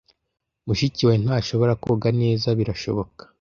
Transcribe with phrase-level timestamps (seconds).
[0.65, 3.21] Mushiki wawe ntashobora koga neza, birashoboka?